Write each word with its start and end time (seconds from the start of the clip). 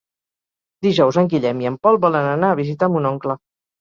Dijous 0.85 1.19
en 1.23 1.29
Guillem 1.33 1.61
i 1.65 1.69
en 1.73 1.77
Pol 1.85 1.99
volen 2.07 2.31
anar 2.31 2.51
a 2.55 2.59
visitar 2.61 2.91
mon 2.95 3.11
oncle. 3.15 3.37